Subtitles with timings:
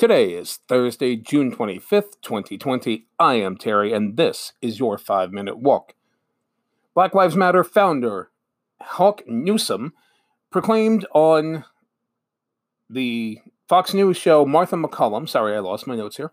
[0.00, 3.04] Today is Thursday, June 25th, 2020.
[3.18, 5.92] I am Terry, and this is your five minute walk.
[6.94, 8.30] Black Lives Matter founder
[8.80, 9.92] Hawk Newsome
[10.50, 11.66] proclaimed on
[12.88, 16.32] the Fox News show Martha MacCallum, sorry, I lost my notes here,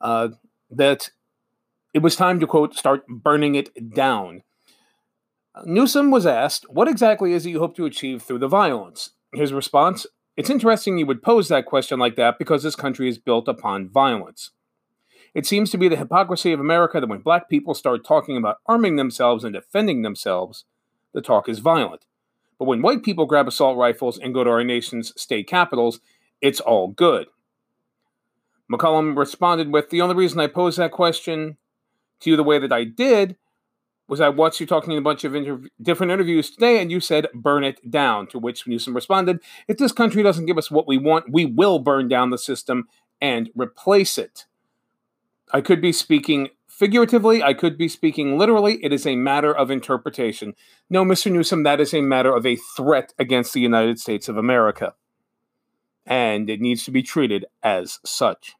[0.00, 0.30] uh,
[0.68, 1.10] that
[1.92, 4.42] it was time to, quote, start burning it down.
[5.64, 9.10] Newsome was asked, What exactly is it you hope to achieve through the violence?
[9.32, 10.04] His response
[10.36, 13.88] it's interesting you would pose that question like that because this country is built upon
[13.88, 14.50] violence.
[15.34, 18.58] It seems to be the hypocrisy of America that when black people start talking about
[18.66, 20.64] arming themselves and defending themselves,
[21.12, 22.04] the talk is violent.
[22.58, 26.00] But when white people grab assault rifles and go to our nation's state capitals,
[26.40, 27.26] it's all good.
[28.70, 31.56] MacCallum responded with The only reason I posed that question
[32.20, 33.36] to you the way that I did
[34.06, 35.34] was I watched you talking in a bunch of
[35.80, 38.26] different interviews today, and you said burn it down.
[38.28, 41.78] To which Newsome responded, "If this country doesn't give us what we want, we will
[41.78, 42.88] burn down the system
[43.20, 44.46] and replace it."
[45.52, 47.42] I could be speaking figuratively.
[47.42, 48.84] I could be speaking literally.
[48.84, 50.54] It is a matter of interpretation.
[50.90, 51.30] No, Mr.
[51.30, 54.94] Newsome, that is a matter of a threat against the United States of America,
[56.04, 58.54] and it needs to be treated as such.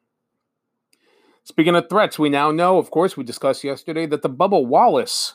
[1.45, 5.34] Speaking of threats, we now know, of course, we discussed yesterday that the Bubba Wallace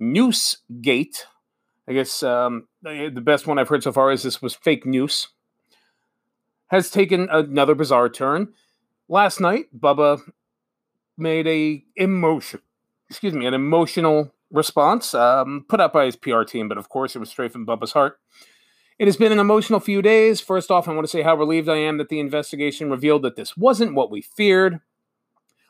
[0.00, 1.26] noose gate,
[1.88, 5.28] I guess um, the best one I've heard so far is this was fake news,
[6.66, 8.54] has taken another bizarre turn.
[9.08, 10.20] Last night, Bubba
[11.16, 12.60] made a emotion,
[13.08, 17.14] excuse me, an emotional response um, put up by his PR team, but of course
[17.14, 18.18] it was straight from Bubba's heart.
[18.98, 20.40] It has been an emotional few days.
[20.40, 23.36] First off, I want to say how relieved I am that the investigation revealed that
[23.36, 24.80] this wasn't what we feared.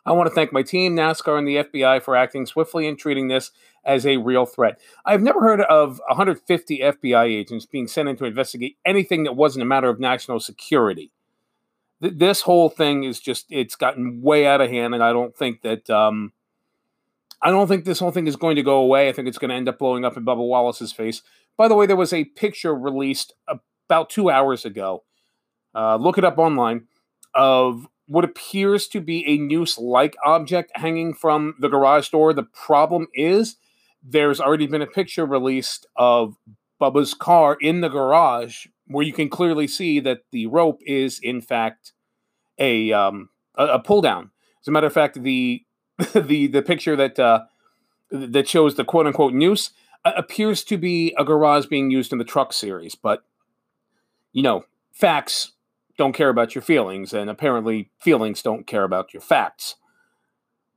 [0.07, 3.27] I want to thank my team, NASCAR, and the FBI for acting swiftly and treating
[3.27, 3.51] this
[3.85, 4.81] as a real threat.
[5.05, 9.65] I've never heard of 150 FBI agents being sent in to investigate anything that wasn't
[9.65, 11.11] a matter of national security.
[12.01, 15.37] Th- this whole thing is just, it's gotten way out of hand, and I don't
[15.37, 15.91] think that.
[15.91, 16.33] Um,
[17.43, 19.11] I don't think this whole thing is going to go away.
[19.11, 21.23] I think it's going to end up blowing up in Bubba Wallace's face.
[21.59, 25.05] By the way, there was a picture released about two hours ago.
[25.75, 26.86] Uh, look it up online
[27.35, 32.33] of what appears to be a noose like object hanging from the garage door.
[32.33, 33.56] The problem is
[34.02, 36.36] there's already been a picture released of
[36.80, 41.40] Bubba's car in the garage where you can clearly see that the rope is in
[41.40, 41.92] fact
[42.58, 44.30] a um, a, a pull down.
[44.61, 45.64] As a matter of fact, the
[46.14, 47.44] the the picture that uh,
[48.11, 49.70] that shows the quote unquote noose
[50.05, 53.24] uh, appears to be a garage being used in the truck series, but
[54.33, 55.52] you know, facts
[55.96, 59.77] don't care about your feelings, and apparently feelings don't care about your facts.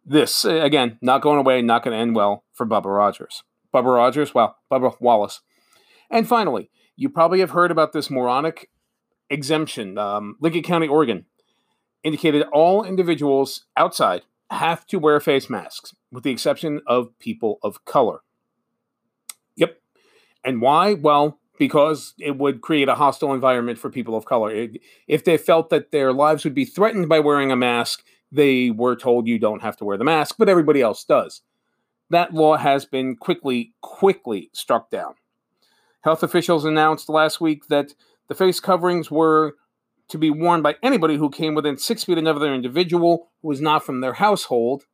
[0.06, 3.44] This, again, not going away, not going to end well for Bubba Rogers.
[3.74, 5.42] Bubba Rogers, well, Bubba Wallace.
[6.10, 8.70] And finally, you probably have heard about this moronic
[9.30, 9.98] exemption.
[9.98, 11.26] Um, Lincoln County, Oregon
[12.04, 17.86] indicated all individuals outside have to wear face masks, with the exception of people of
[17.86, 18.22] color.
[19.56, 19.80] Yep.
[20.44, 20.94] And why?
[20.94, 24.50] Well, because it would create a hostile environment for people of color.
[24.50, 28.72] It, if they felt that their lives would be threatened by wearing a mask, they
[28.72, 31.42] were told you don't have to wear the mask, but everybody else does.
[32.10, 35.16] That law has been quickly, quickly struck down.
[36.02, 37.94] Health officials announced last week that
[38.30, 39.56] the face coverings were
[40.08, 43.60] to be worn by anybody who came within six feet of another individual who was
[43.60, 44.86] not from their household.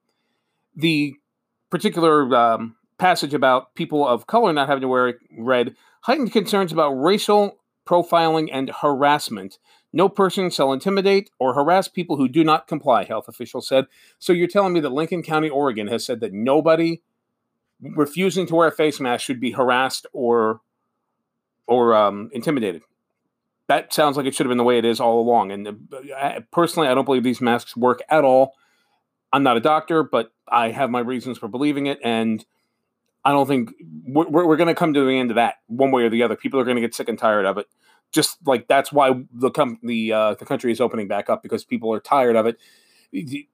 [0.75, 1.13] The
[1.69, 6.91] particular um, passage about people of color not having to wear red heightened concerns about
[6.91, 9.59] racial profiling and harassment.
[9.93, 13.85] No person shall intimidate or harass people who do not comply, health officials said.
[14.19, 17.01] So you're telling me that Lincoln County, Oregon has said that nobody
[17.81, 20.61] refusing to wear a face mask should be harassed or
[21.67, 22.83] or um, intimidated.
[23.67, 25.51] That sounds like it should have been the way it is all along.
[25.51, 28.53] And uh, personally, I don't believe these masks work at all.
[29.33, 31.99] I'm not a doctor, but I have my reasons for believing it.
[32.03, 32.45] And
[33.25, 33.71] I don't think
[34.05, 36.35] we're, we're going to come to the end of that one way or the other.
[36.35, 37.65] People are going to get sick and tired of it.
[38.11, 41.65] Just like that's why the com- the uh, the country is opening back up because
[41.65, 42.57] people are tired of it.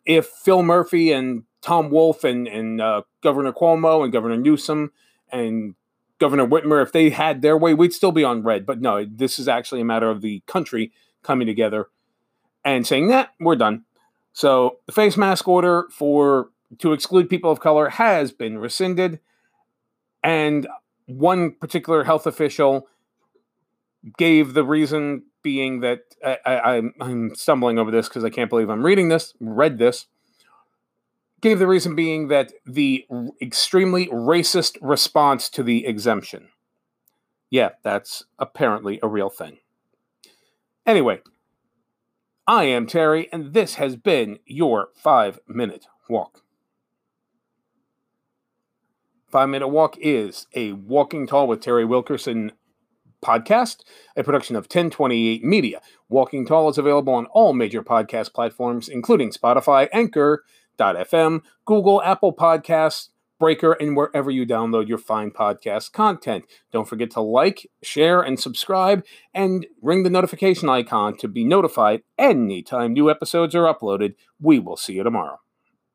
[0.05, 4.91] If Phil Murphy and Tom Wolf and and uh, Governor Cuomo and Governor Newsom
[5.31, 5.75] and
[6.19, 8.65] Governor Whitmer, if they had their way, we'd still be on red.
[8.65, 10.91] But no, this is actually a matter of the country
[11.23, 11.87] coming together
[12.63, 13.85] and saying that nah, we're done.
[14.33, 16.49] So the face mask order for
[16.79, 19.19] to exclude people of color has been rescinded.
[20.23, 20.67] And
[21.05, 22.87] one particular health official
[24.17, 28.85] gave the reason being that I, am stumbling over this because I can't believe I'm
[28.85, 30.07] reading this, read this.
[31.41, 33.07] Gave the reason being that the
[33.41, 36.49] extremely racist response to the exemption.
[37.49, 39.57] Yeah, that's apparently a real thing.
[40.85, 41.21] Anyway,
[42.45, 46.43] I am Terry, and this has been your five minute walk.
[49.31, 52.51] Five Minute Walk is a walking tall with Terry Wilkerson
[53.23, 53.77] podcast,
[54.17, 55.79] a production of 1028 Media.
[56.09, 63.07] Walking Tall is available on all major podcast platforms, including Spotify, Anchor.fm, Google, Apple Podcasts,
[63.39, 66.43] Breaker, and wherever you download your fine podcast content.
[66.73, 72.01] Don't forget to like, share, and subscribe, and ring the notification icon to be notified
[72.17, 74.15] anytime new episodes are uploaded.
[74.41, 75.39] We will see you tomorrow.